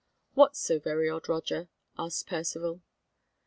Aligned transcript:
"What's 0.33 0.57
so 0.59 0.79
very 0.79 1.07
odd, 1.11 1.29
Roger?" 1.29 1.69
asked 1.95 2.25
Percivale. 2.25 2.81